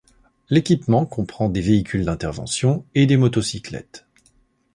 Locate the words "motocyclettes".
3.17-4.07